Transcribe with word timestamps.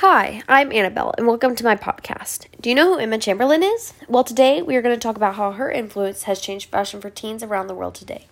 Hi, 0.00 0.44
I'm 0.46 0.70
Annabelle, 0.70 1.12
and 1.18 1.26
welcome 1.26 1.56
to 1.56 1.64
my 1.64 1.74
podcast. 1.74 2.46
Do 2.60 2.68
you 2.68 2.76
know 2.76 2.94
who 2.94 3.00
Emma 3.00 3.18
Chamberlain 3.18 3.64
is? 3.64 3.94
Well, 4.06 4.22
today 4.22 4.62
we 4.62 4.76
are 4.76 4.80
going 4.80 4.94
to 4.94 5.00
talk 5.00 5.16
about 5.16 5.34
how 5.34 5.50
her 5.50 5.72
influence 5.72 6.22
has 6.22 6.40
changed 6.40 6.70
fashion 6.70 7.00
for 7.00 7.10
teens 7.10 7.42
around 7.42 7.66
the 7.66 7.74
world 7.74 7.96
today. 7.96 8.26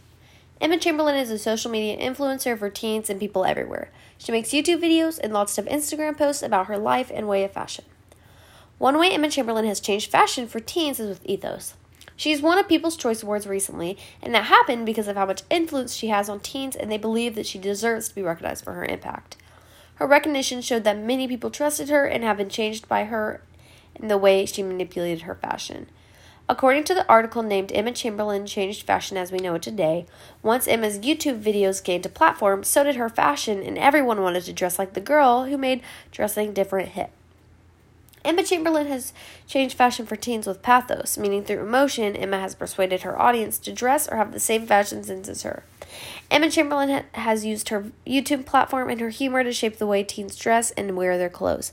Emma 0.60 0.78
Chamberlain 0.78 1.16
is 1.16 1.28
a 1.28 1.40
social 1.40 1.68
media 1.68 1.98
influencer 1.98 2.56
for 2.56 2.70
teens 2.70 3.10
and 3.10 3.18
people 3.18 3.44
everywhere. 3.44 3.90
She 4.16 4.30
makes 4.30 4.50
YouTube 4.50 4.80
videos 4.80 5.18
and 5.18 5.32
lots 5.32 5.58
of 5.58 5.64
Instagram 5.64 6.16
posts 6.16 6.40
about 6.40 6.68
her 6.68 6.78
life 6.78 7.10
and 7.12 7.26
way 7.26 7.42
of 7.42 7.50
fashion. 7.50 7.84
One 8.78 8.96
way 8.96 9.10
Emma 9.10 9.28
Chamberlain 9.28 9.66
has 9.66 9.80
changed 9.80 10.08
fashion 10.08 10.46
for 10.46 10.60
teens 10.60 11.00
is 11.00 11.08
with 11.08 11.26
ethos. 11.26 11.74
She's 12.14 12.40
won 12.40 12.58
a 12.58 12.62
People's 12.62 12.96
Choice 12.96 13.24
Awards 13.24 13.48
recently, 13.48 13.98
and 14.22 14.32
that 14.36 14.44
happened 14.44 14.86
because 14.86 15.08
of 15.08 15.16
how 15.16 15.26
much 15.26 15.42
influence 15.50 15.94
she 15.94 16.06
has 16.10 16.28
on 16.28 16.38
teens, 16.38 16.76
and 16.76 16.92
they 16.92 16.96
believe 16.96 17.34
that 17.34 17.44
she 17.46 17.58
deserves 17.58 18.08
to 18.08 18.14
be 18.14 18.22
recognized 18.22 18.62
for 18.62 18.74
her 18.74 18.84
impact. 18.84 19.36
Her 19.96 20.06
recognition 20.06 20.60
showed 20.60 20.84
that 20.84 20.98
many 20.98 21.26
people 21.26 21.50
trusted 21.50 21.88
her 21.88 22.06
and 22.06 22.22
have 22.22 22.36
been 22.36 22.48
changed 22.48 22.88
by 22.88 23.04
her 23.04 23.42
in 23.94 24.08
the 24.08 24.18
way 24.18 24.46
she 24.46 24.62
manipulated 24.62 25.22
her 25.22 25.34
fashion. 25.34 25.88
According 26.48 26.84
to 26.84 26.94
the 26.94 27.08
article 27.08 27.42
named 27.42 27.72
Emma 27.72 27.90
Chamberlain 27.90 28.46
Changed 28.46 28.86
Fashion 28.86 29.16
as 29.16 29.32
We 29.32 29.38
Know 29.38 29.56
It 29.56 29.62
Today, 29.62 30.06
once 30.42 30.68
Emma's 30.68 31.00
YouTube 31.00 31.42
videos 31.42 31.82
gained 31.82 32.06
a 32.06 32.10
platform, 32.10 32.62
so 32.62 32.84
did 32.84 32.94
her 32.94 33.08
fashion, 33.08 33.64
and 33.64 33.76
everyone 33.76 34.22
wanted 34.22 34.44
to 34.44 34.52
dress 34.52 34.78
like 34.78 34.92
the 34.92 35.00
girl 35.00 35.46
who 35.46 35.58
made 35.58 35.82
dressing 36.12 36.52
different 36.52 36.90
hip. 36.90 37.10
Emma 38.26 38.42
Chamberlain 38.42 38.88
has 38.88 39.12
changed 39.46 39.76
fashion 39.76 40.04
for 40.04 40.16
teens 40.16 40.48
with 40.48 40.60
pathos, 40.60 41.16
meaning 41.16 41.44
through 41.44 41.60
emotion, 41.60 42.16
Emma 42.16 42.40
has 42.40 42.56
persuaded 42.56 43.02
her 43.02 43.16
audience 43.16 43.56
to 43.60 43.72
dress 43.72 44.08
or 44.08 44.16
have 44.16 44.32
the 44.32 44.40
same 44.40 44.66
fashion 44.66 45.04
sense 45.04 45.28
as 45.28 45.44
her. 45.44 45.62
Emma 46.28 46.50
Chamberlain 46.50 46.88
ha- 46.88 47.04
has 47.12 47.44
used 47.44 47.68
her 47.68 47.92
YouTube 48.04 48.44
platform 48.44 48.90
and 48.90 49.00
her 49.00 49.10
humor 49.10 49.44
to 49.44 49.52
shape 49.52 49.76
the 49.76 49.86
way 49.86 50.02
teens 50.02 50.34
dress 50.34 50.72
and 50.72 50.96
wear 50.96 51.16
their 51.16 51.30
clothes. 51.30 51.72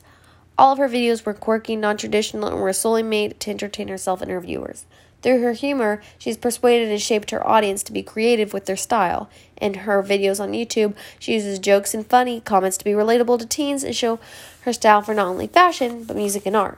All 0.55 0.71
of 0.71 0.77
her 0.77 0.87
videos 0.87 1.25
were 1.25 1.33
quirky, 1.33 1.75
non 1.75 1.97
traditional, 1.97 2.49
and 2.49 2.61
were 2.61 2.71
solely 2.71 3.01
made 3.01 3.39
to 3.39 3.49
entertain 3.49 3.87
herself 3.87 4.21
and 4.21 4.29
her 4.29 4.39
viewers. 4.39 4.85
Through 5.23 5.41
her 5.41 5.53
humor, 5.53 6.01
she's 6.17 6.35
persuaded 6.35 6.89
and 6.89 7.01
shaped 7.01 7.31
her 7.31 7.47
audience 7.47 7.81
to 7.83 7.93
be 7.93 8.03
creative 8.03 8.51
with 8.51 8.65
their 8.65 8.75
style. 8.75 9.29
In 9.59 9.73
her 9.73 10.03
videos 10.03 10.41
on 10.41 10.51
YouTube, 10.51 10.95
she 11.17 11.33
uses 11.33 11.59
jokes 11.59 11.93
and 11.93 12.05
funny 12.05 12.41
comments 12.41 12.75
to 12.77 12.83
be 12.83 12.91
relatable 12.91 13.39
to 13.39 13.45
teens 13.45 13.85
and 13.85 13.95
show 13.95 14.19
her 14.61 14.73
style 14.73 15.01
for 15.01 15.13
not 15.13 15.27
only 15.27 15.47
fashion, 15.47 16.03
but 16.03 16.17
music 16.17 16.45
and 16.45 16.57
art. 16.57 16.77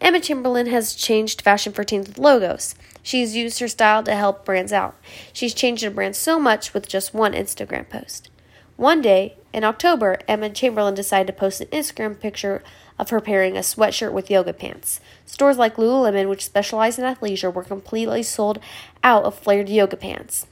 Emma 0.00 0.20
Chamberlain 0.20 0.66
has 0.66 0.94
changed 0.94 1.42
fashion 1.42 1.72
for 1.72 1.82
teens 1.82 2.06
with 2.06 2.18
logos. 2.18 2.76
She's 3.02 3.34
used 3.34 3.58
her 3.58 3.68
style 3.68 4.04
to 4.04 4.14
help 4.14 4.44
brands 4.44 4.72
out. 4.72 4.94
She's 5.32 5.54
changed 5.54 5.82
a 5.82 5.90
brand 5.90 6.14
so 6.14 6.38
much 6.38 6.72
with 6.72 6.86
just 6.86 7.14
one 7.14 7.32
Instagram 7.32 7.88
post. 7.88 8.30
One 8.76 9.02
day, 9.02 9.36
in 9.56 9.64
October, 9.64 10.18
Emma 10.28 10.50
Chamberlain 10.50 10.94
decided 10.94 11.26
to 11.28 11.32
post 11.32 11.62
an 11.62 11.68
Instagram 11.68 12.20
picture 12.20 12.62
of 12.98 13.08
her 13.08 13.22
pairing 13.22 13.56
a 13.56 13.60
sweatshirt 13.60 14.12
with 14.12 14.30
yoga 14.30 14.52
pants. 14.52 15.00
Stores 15.24 15.56
like 15.56 15.76
Lululemon, 15.76 16.28
which 16.28 16.44
specialize 16.44 16.98
in 16.98 17.06
athleisure, 17.06 17.52
were 17.52 17.64
completely 17.64 18.22
sold 18.22 18.58
out 19.02 19.24
of 19.24 19.34
flared 19.34 19.70
yoga 19.70 19.96
pants. 19.96 20.46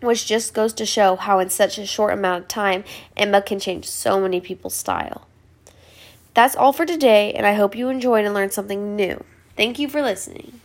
Which 0.00 0.26
just 0.26 0.54
goes 0.54 0.72
to 0.74 0.86
show 0.86 1.16
how, 1.16 1.40
in 1.40 1.50
such 1.50 1.76
a 1.76 1.84
short 1.84 2.12
amount 2.12 2.44
of 2.44 2.48
time, 2.48 2.84
Emma 3.16 3.42
can 3.42 3.58
change 3.58 3.86
so 3.88 4.20
many 4.20 4.40
people's 4.40 4.76
style. 4.76 5.26
That's 6.32 6.54
all 6.54 6.72
for 6.72 6.86
today, 6.86 7.32
and 7.32 7.44
I 7.44 7.54
hope 7.54 7.74
you 7.74 7.88
enjoyed 7.88 8.24
and 8.24 8.32
learned 8.32 8.52
something 8.52 8.94
new. 8.94 9.24
Thank 9.56 9.80
you 9.80 9.88
for 9.88 10.02
listening. 10.02 10.60